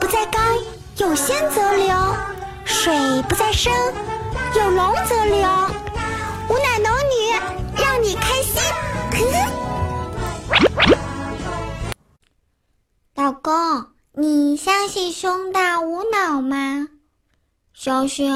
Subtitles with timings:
[0.00, 0.38] 不在高，
[0.98, 1.94] 有仙则流；
[2.64, 2.92] 水
[3.28, 3.72] 不在深，
[4.54, 5.48] 有龙则灵。
[6.48, 7.32] 吾乃龙女，
[7.76, 8.62] 让你开心。
[13.14, 16.88] 老公，你相信胸大无脑吗？
[17.74, 18.32] 相信。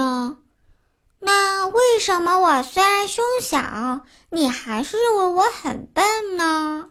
[1.21, 4.01] 那为什么我虽然胸小，
[4.31, 6.87] 你还是认为我很笨呢？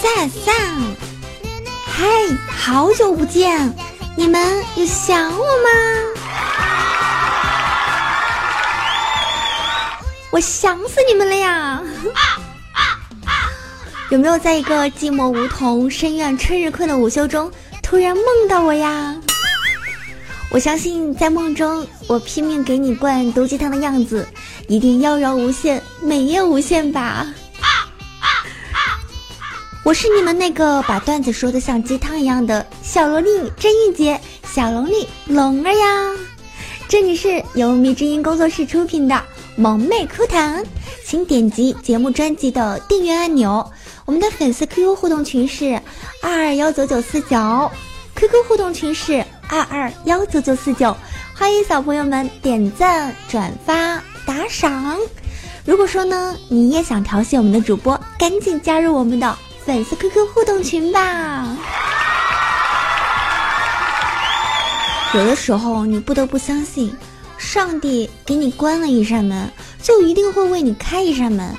[0.00, 0.52] 萨萨，
[1.84, 2.06] 嗨，
[2.48, 3.70] 好久不见，
[4.16, 5.68] 你们有想我吗？
[10.30, 11.82] 我想死你们了呀！
[14.08, 19.14] 有没有在一个寂寞梧桐深院春日困的午休中，突然梦到我呀？
[20.50, 24.26] 我相信在梦中，我拼命给你灌毒鸡汤的样子，
[24.66, 27.26] 一定妖娆无限，美艳无限吧？
[29.90, 36.16] 我是你们那个把段子说的像鸡汤一样的小萝莉甄玉洁，小萝莉龙儿呀！
[36.88, 39.20] 这里是由蜜之音工作室出品的
[39.56, 40.64] 萌妹哭谈，
[41.04, 43.68] 请点击节目专辑的订阅按钮。
[44.04, 45.72] 我们的粉丝 QQ 互动群是
[46.22, 47.68] 二二幺九九四九
[48.14, 50.96] ，QQ 互动群是二二幺九九四九，
[51.34, 54.96] 欢迎小朋友们点赞、转发、打赏。
[55.64, 59.36] 如果说呢，你也想调戏我们的主播，赶紧加入我们的。
[59.70, 61.46] 粉丝 QQ 互动群吧。
[65.14, 66.92] 有的时候你不得不相信，
[67.38, 69.48] 上帝给你关了一扇门，
[69.80, 71.56] 就一定会为你开一扇门。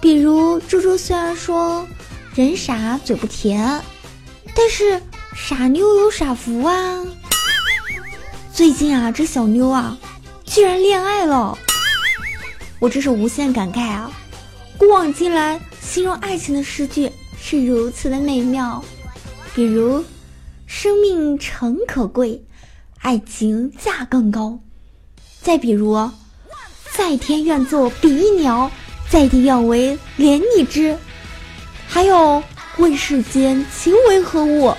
[0.00, 1.86] 比如猪猪虽然说
[2.34, 3.80] 人傻嘴不甜，
[4.52, 5.00] 但是
[5.32, 6.98] 傻妞有傻福啊。
[8.52, 9.96] 最近啊，这小妞啊，
[10.44, 11.56] 居然恋爱了，
[12.80, 14.10] 我真是无限感慨啊！
[14.76, 17.08] 古往今来，形容爱情的诗句。
[17.42, 18.84] 是如此的美妙，
[19.54, 20.04] 比如
[20.66, 22.40] 生命诚可贵，
[22.98, 24.60] 爱情价更高。
[25.42, 26.10] 再比如，
[26.92, 28.70] 在天愿作比翼鸟，
[29.08, 30.96] 在地愿为连理枝。
[31.88, 32.42] 还有
[32.76, 34.72] 问世间情为何物，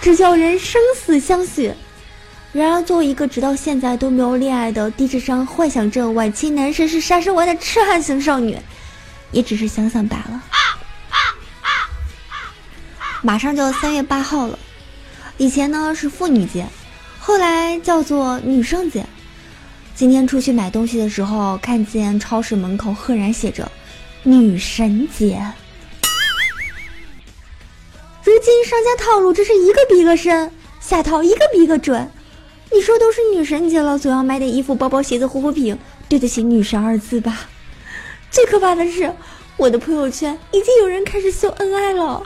[0.00, 1.72] 只叫人生死相许。
[2.52, 8.56] 然而，作为一个直到现在都没有恋爱的低智商幻想症晚期男神是杀生丸的痴汉型少女，
[9.30, 10.42] 也只是想想罢了。
[13.22, 14.58] 马上就三月八号了，
[15.38, 16.66] 以前呢是妇女节，
[17.18, 19.04] 后来叫做女生节。
[19.94, 23.68] 今天出去买东西的时候，看见超市门口赫然写着
[24.22, 25.42] “女神节”。
[28.22, 32.08] 如今商家套路真是一个比一个深，下套一个比一个准。
[32.70, 35.76] 你说都是女神节了，总要买点衣服、包包、鞋子、护肤品，
[36.08, 37.48] 对得起“女神”二字吧？
[38.30, 39.12] 最可怕的是，
[39.56, 42.22] 我的朋友圈已经有人开始秀恩爱了。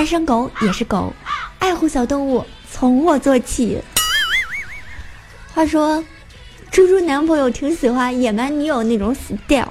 [0.00, 1.12] 单身狗也是狗，
[1.58, 3.78] 爱护小动物从我做起。
[5.52, 6.02] 话说，
[6.70, 9.70] 猪猪男朋友挺喜欢野蛮女友那种 style，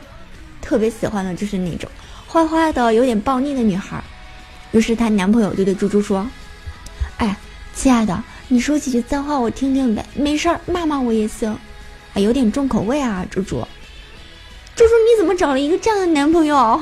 [0.62, 1.90] 特别喜欢的就是那种
[2.28, 4.04] 坏坏的、有点暴力的女孩。
[4.70, 6.30] 于是她男朋友就对猪猪说
[7.18, 7.36] ：“哎，
[7.74, 11.50] 亲爱的，你说几句脏话我听听呗，没事儿，骂骂我也行。”
[12.14, 13.68] 啊，有点重口味啊，猪猪。
[14.76, 16.80] 猪猪，你怎么找了一个这样的男朋友？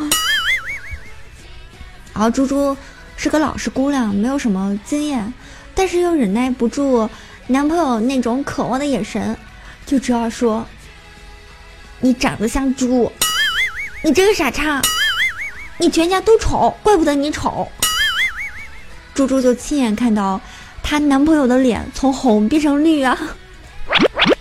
[2.13, 2.75] 然后猪猪。
[3.17, 5.33] 是个老实姑娘，没有什么经验，
[5.73, 7.09] 但是又忍耐不住
[7.47, 9.35] 男朋友那种渴望的眼神，
[9.87, 10.65] 就只好说
[11.99, 13.11] ：“你长得像猪，
[14.03, 14.79] 你这个傻叉，
[15.79, 17.67] 你全家都丑，怪不得你丑。”
[19.15, 20.39] 猪猪就亲眼看到
[20.83, 23.17] 她男朋友的脸从红变成绿啊！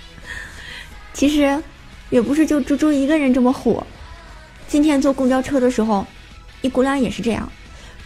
[1.15, 1.63] 其实
[2.11, 3.87] 也不是就猪猪一个人这么火，
[4.69, 6.07] 今天坐公交车的时候，
[6.61, 7.51] 一姑娘也是这样。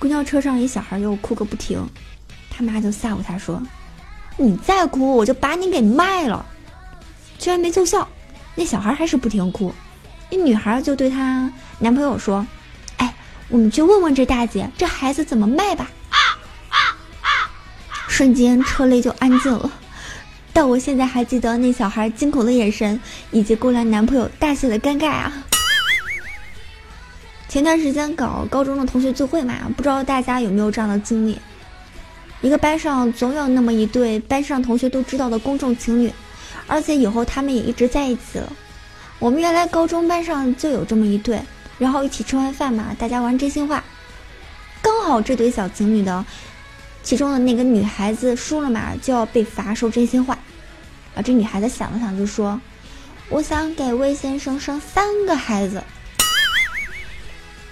[0.01, 1.87] 公交车上，一小孩又哭个不停，
[2.51, 3.63] 他妈就吓唬他说
[4.39, 6.45] ：“你再哭，我就把你给卖了。”
[7.39, 8.09] 居然没奏效，
[8.55, 9.75] 那小孩还是不停哭。
[10.31, 12.47] 那女孩就对她男朋友说
[12.97, 13.15] ：“哎，
[13.51, 15.91] 我们去问问这大姐，这孩子怎么卖吧。”
[18.09, 19.71] 瞬间车内就安静了，
[20.53, 22.99] 但我现在还记得那小孩惊恐的眼神，
[23.31, 25.33] 以及过来男朋友大写的尴尬啊。
[27.51, 31.37] 前段时间搞高中的同学聚会嘛，不知道大家有没有这样的经历？
[32.43, 36.13] 一个班上总有那么一对班上同学都知道的公众情侣，
[36.69, 38.53] 而且以后他们也一直在一起了。
[39.19, 41.43] 我们原来高中班上就有这么一对，
[41.77, 43.83] 然后一起吃完饭嘛，大家玩真心话，
[44.81, 46.25] 刚好这对小情侣的
[47.03, 50.39] 其中的那个女孩子输了嘛，就要被罚说真心话。
[51.17, 52.61] 啊，这女孩子想了想就说
[53.29, 55.83] ：“我想给魏先生生三个孩子。”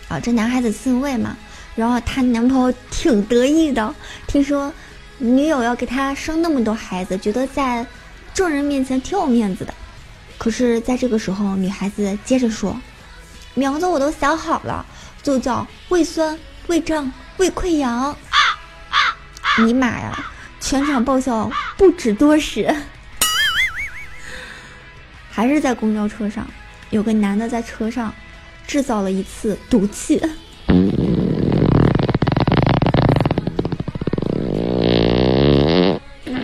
[0.09, 1.37] 啊，这男孩子姓魏嘛，
[1.77, 3.95] 然后她男朋友挺得意的，
[4.27, 4.73] 听说
[5.19, 7.87] 女友要给他生那么多孩子，觉得在
[8.33, 9.75] 众人面前挺有面子的。
[10.39, 12.81] 可是，在这个时候，女孩子接着说
[13.55, 14.87] ：“名字我都想好了，
[15.23, 16.39] 就叫胃酸、
[16.69, 18.17] 胃胀、胃溃疡。”
[19.59, 20.33] 尼玛呀！
[20.61, 22.73] 全场爆笑不止多时。
[25.29, 26.47] 还是在公交车上，
[26.91, 28.15] 有个男的在车上
[28.69, 30.23] 制造了一次毒气。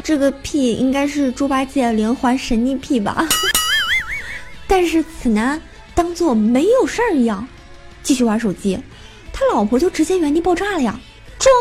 [0.03, 3.26] 这个屁应该是猪八戒连环神秘屁吧？
[4.67, 5.61] 但是此男
[5.94, 7.47] 当做没有事儿一样，
[8.03, 8.79] 继续玩手机，
[9.32, 10.99] 他老婆就直接原地爆炸了呀！
[11.38, 11.55] 装，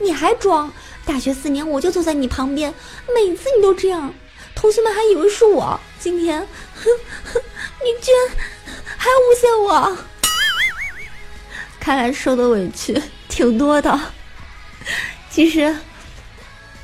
[0.00, 0.72] 你还装？
[1.04, 2.74] 大学四年我就坐在你旁边，
[3.14, 4.12] 每次你都这样，
[4.54, 5.78] 同学们还以为是我。
[5.98, 6.40] 今天，
[6.74, 6.90] 哼
[7.24, 7.40] 哼，
[7.82, 8.36] 你居然
[9.08, 9.96] 诬陷我！
[11.80, 13.98] 看来受的委屈挺多的。
[15.30, 15.74] 其实，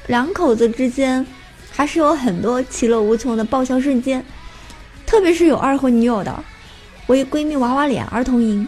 [0.06, 1.26] 两口子之间
[1.70, 4.24] 还是有很多其乐无穷的爆笑瞬间，
[5.04, 6.44] 特别是有二婚女友的。
[7.06, 8.66] 我一闺蜜娃娃脸儿童营，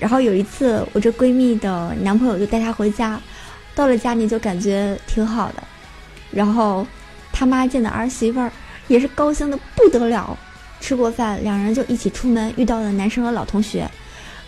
[0.00, 3.20] 然后有一次我这闺蜜的男朋友就带她回家。
[3.74, 5.62] 到了家里就感觉挺好的，
[6.30, 6.86] 然后
[7.30, 8.50] 他妈见的儿媳妇儿
[8.88, 10.34] 也是高兴的不得了。
[10.80, 13.90] 吃过饭，两人就一起出门，遇到了男生的老同学。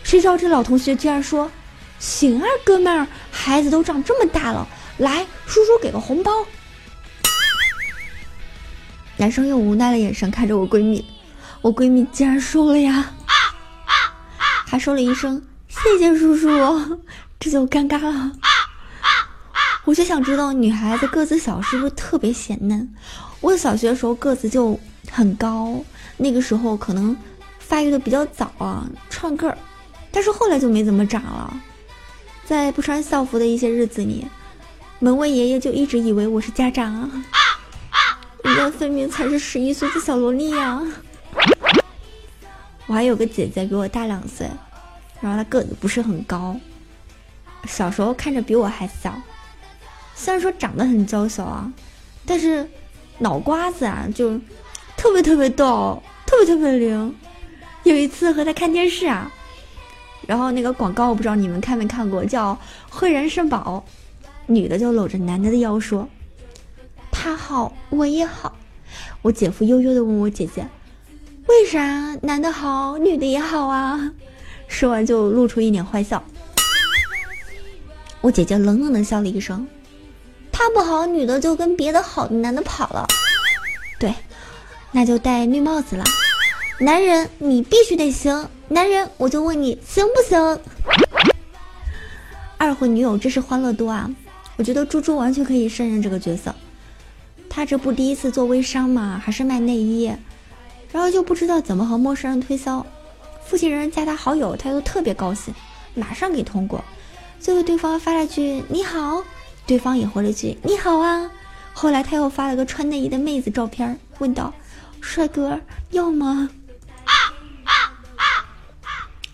[0.03, 1.51] 谁知道这老同学居然说
[1.99, 4.67] ：“行啊，哥们儿，孩子都长这么大了，
[4.97, 6.31] 来，叔叔给个红包。”
[9.17, 11.03] 男生用无奈的眼神看着我闺蜜，
[11.61, 13.11] 我闺蜜竟然收了呀，
[14.65, 16.47] 还说了一声“谢谢叔叔”，
[17.37, 18.31] 这就尴尬了。
[19.83, 22.87] 我就想知道女孩子个子小是不是特别显嫩？
[23.41, 24.79] 我小学的时候个子就
[25.11, 25.83] 很高，
[26.21, 27.15] 那个时候可能
[27.57, 29.57] 发育的比较早啊，串个儿，
[30.11, 31.61] 但是后来就没怎么长了。
[32.45, 34.27] 在不穿校服的一些日子里，
[34.99, 37.09] 门卫爷爷就一直以为我是家长啊，
[38.43, 40.81] 人家分明才是十一岁的小萝莉呀。
[42.85, 44.49] 我还有个姐姐比我大两岁，
[45.21, 46.55] 然后她个子不是很高，
[47.65, 49.15] 小时候看着比我还小。
[50.15, 51.71] 虽然说长得很娇小啊，
[52.25, 52.67] 但是
[53.19, 54.41] 脑瓜子啊就
[54.99, 57.15] 特别特别逗，特别特别灵。
[57.83, 59.31] 有一次和他看电视啊，
[60.27, 62.59] 然后那个广告我不知道你们看没看过，叫
[62.91, 63.85] “汇人肾宝”，
[64.45, 66.05] 女的就搂着男的的腰说
[67.09, 68.57] ：“他好，我也好。”
[69.23, 70.67] 我姐夫悠悠的问我姐姐
[71.47, 74.11] ：“为啥男的好，女的也好啊？”
[74.67, 76.21] 说完就露出一脸坏笑。
[78.19, 79.65] 我姐姐冷冷的笑了一声。
[80.51, 83.07] 他不好，女的就跟别的好的男的跑了。
[83.97, 84.13] 对，
[84.91, 86.03] 那就戴绿帽子了。
[86.79, 88.47] 男人，你必须得行。
[88.67, 90.59] 男人，我就问你行不行？
[92.57, 94.09] 二婚女友真是欢乐多啊！
[94.57, 96.53] 我觉得猪猪完全可以胜任这个角色。
[97.49, 100.11] 他这不第一次做微商嘛，还是卖内衣，
[100.91, 102.85] 然后就不知道怎么和陌生人推销。
[103.45, 105.53] 附近人加他好友，他又特别高兴，
[105.95, 106.83] 马上给通过。
[107.39, 109.23] 最后对方发了句你好。
[109.65, 111.29] 对方也回了句“你好啊”，
[111.73, 114.51] 后来他又发了个穿内衣的妹子照片，问道
[115.01, 115.59] ：“帅哥
[115.91, 116.49] 要吗？”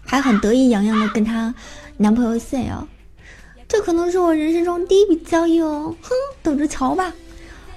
[0.05, 1.53] 还很得意洋洋的跟她
[1.97, 2.87] 男朋友炫耀
[3.67, 6.09] ：“这可能是我人生中第一笔交易哦，哼，
[6.41, 7.13] 等着瞧吧。”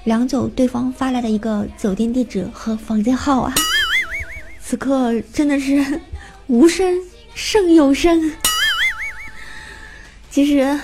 [0.04, 3.52] 良久，对方发来了一个酒店地址和房间号啊，
[4.60, 6.00] 此刻真的是
[6.46, 6.98] 无声
[7.34, 8.32] 胜有声。
[10.30, 10.78] 其实。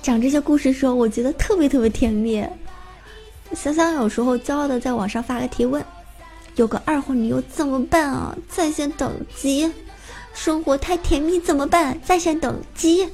[0.00, 2.44] 讲这些故事的时候，我觉得特别特别甜蜜。
[3.54, 5.80] 想想有时候骄傲的在网上发个提问：
[6.56, 8.36] 有个二婚女友怎么办啊？
[8.48, 9.70] 在线等级。
[10.34, 11.98] 生活太甜蜜怎么办？
[12.04, 13.08] 在线等级。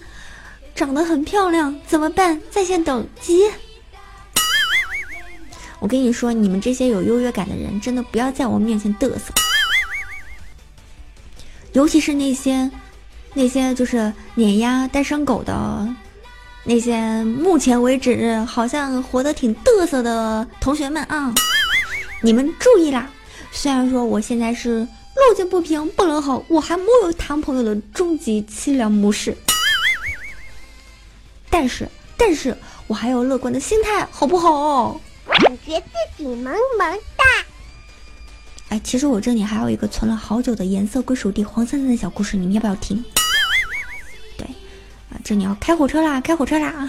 [0.75, 2.41] 长得很漂亮怎么办？
[2.51, 3.51] 在线等级。
[5.81, 9.33] 我跟你说，你们这些有优越感的人，真的不要在我面前嘚瑟。
[11.73, 12.71] 尤其是那些
[13.35, 15.89] 那些就是碾压单身狗的。
[16.65, 21.33] 那些目前为止好像活得挺嘚瑟的同学们啊，
[22.21, 23.09] 你们注意啦！
[23.53, 29.37] 虽然说我现在是路见不平不能吼，我还没有谈朋友的终极凄凉模式，
[31.51, 35.01] 但是但是我还有乐观的心态，好不好？
[35.27, 37.25] 感觉自己萌萌哒。
[38.69, 43.03] 哎，其实我这里还有一个存了好久的颜色归属地黄灿灿的小故事，你们要不要听？
[44.37, 44.47] 对，
[45.11, 46.21] 啊这里要开火车啦！
[46.21, 46.89] 开火车啦！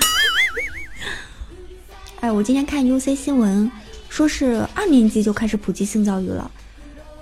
[2.20, 3.72] 哎，我今天看 UC 新闻，
[4.10, 6.52] 说是二年级就开始普及性教育了。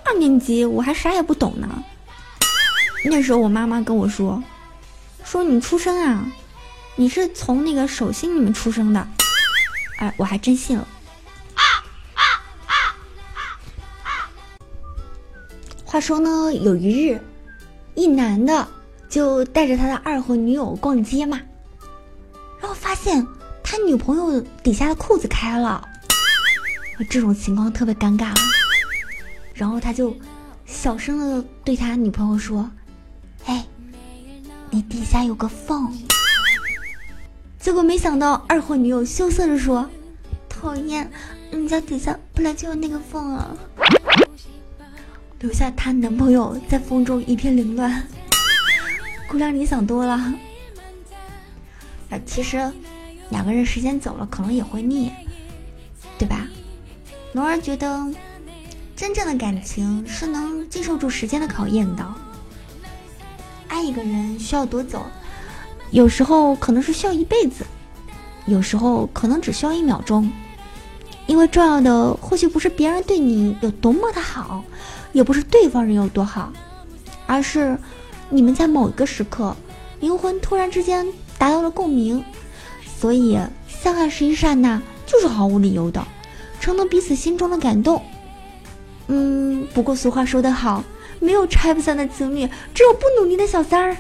[0.04, 1.84] 二年级我还啥也不懂呢。
[3.06, 4.42] 那时候我妈妈跟我说，
[5.24, 6.26] 说你出生啊，
[6.96, 9.08] 你是从那个手心里面出生的。
[9.98, 10.88] 哎，我还真信了。
[15.86, 17.22] 话说呢，有一日，
[17.96, 18.68] 一男的
[19.10, 21.40] 就带着他的二货女友逛街嘛，
[22.60, 23.26] 然后发现。
[23.70, 25.86] 他女朋友底下的裤子开了，
[27.06, 28.34] 这种情况特别尴尬。
[29.54, 30.16] 然后他就
[30.66, 32.70] 小声的对他女朋友说
[33.46, 33.66] ：“哎，
[34.70, 35.92] 你底下有个缝。”
[37.60, 39.90] 结果没想到二货女友羞涩的说
[40.48, 41.10] ：“讨厌，
[41.52, 43.56] 人家底下本来就有那个缝啊。”
[45.40, 48.08] 留下她男朋友在风中一片凌乱。
[49.28, 50.14] 姑娘，你想多了。
[50.14, 52.72] 啊，其实。
[53.30, 55.12] 两个人时间久了，可能也会腻，
[56.18, 56.48] 对吧？
[57.38, 58.04] 龙儿觉得，
[58.96, 62.04] 真正的感情是能经受住时间的考验的。
[63.68, 65.00] 爱一个人需要多久？
[65.92, 67.64] 有时候可能是需要一辈子，
[68.48, 70.28] 有时候可能只需要一秒钟。
[71.28, 74.64] 因为重要的或许不是别人对你有多么的好，
[75.14, 76.52] 也不是对方人有多好，
[77.28, 77.78] 而是
[78.32, 79.56] 你们在某一个时刻，
[80.00, 81.06] 灵魂突然之间
[81.38, 82.26] 达到了共鸣。
[83.00, 86.04] 所以，相爱是一刹那，就是毫无理由的，
[86.68, 88.04] 承诺彼此心中的感动。
[89.08, 90.84] 嗯，不过俗话说得好，
[91.22, 93.96] 没有拆不散的情侣，只有不努力的小三儿。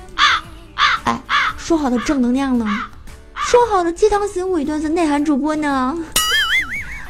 [1.05, 1.21] 哎，
[1.57, 2.67] 说好的正能量呢？
[3.35, 5.97] 说好的鸡汤型伪段子内涵主播呢？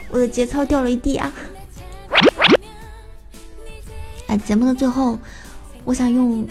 [0.09, 1.33] 我的节操掉了一地啊！
[4.27, 5.17] 哎，节目的最后，
[5.85, 6.43] 我想用《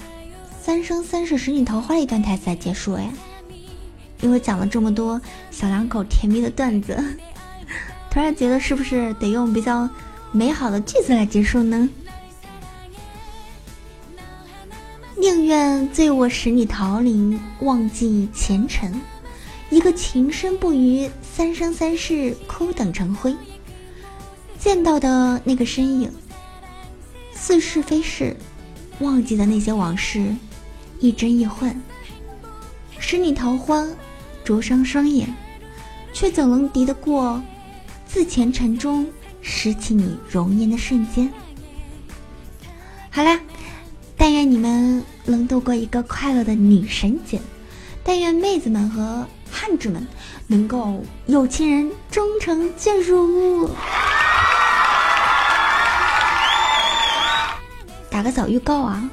[0.61, 2.95] 三生三世十里桃花》一段台词来结束。
[2.95, 3.09] 哎。
[4.23, 5.21] 因为讲了这么多
[5.53, 6.99] 小两口甜蜜的段子，
[8.17, 9.87] 突然觉得是不是得用比较
[10.33, 11.87] 美好的句子来结束呢？
[15.19, 18.91] 宁愿醉卧十里桃林，忘记前尘；
[19.69, 23.37] 一个情深不渝，三生三世苦等成灰。
[24.59, 26.11] 见到的那个身影，
[27.35, 28.35] 似是非是；
[29.01, 30.35] 忘记的那些往事，
[31.01, 31.79] 亦真亦幻。
[32.99, 33.87] 十里桃花。
[34.43, 35.35] 灼伤双眼，
[36.15, 37.43] 却怎能敌得过
[38.17, 39.07] 自前尘中
[39.43, 41.31] 拾起你容颜的瞬间？
[43.11, 43.39] 好啦，
[44.17, 47.39] 但愿你们能度过一个快乐的女神节，
[48.03, 50.09] 但愿妹子们和汉子们
[50.47, 53.69] 能够有情人终成眷属。
[58.09, 59.11] 打个小预告啊，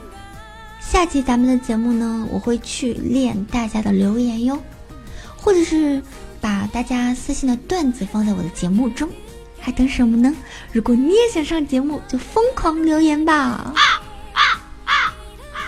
[0.79, 4.57] 下期咱们的节目呢，我会去练大家的留言哟。
[5.35, 6.01] 或者是
[6.43, 9.07] 把大家私信的段子放在我的节目中，
[9.61, 10.35] 还等什么呢？
[10.73, 13.73] 如果你也想上节目，就疯狂留言吧！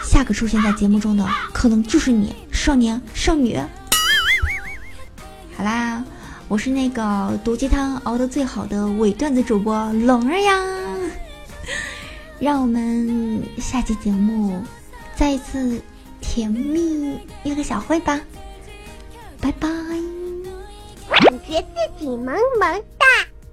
[0.03, 3.57] 下个出现在节目中的可能就是你，少年少女。
[5.55, 6.03] 好啦，
[6.49, 10.61] 我是那个毒鸡汤熬得最好的伪段子主播龙儿呀，
[12.37, 14.61] 让我们下期节目
[15.15, 15.81] 再一次
[16.19, 18.19] 甜蜜约个小会吧。
[19.39, 19.69] 拜拜。
[21.47, 23.05] 感觉自己萌萌哒。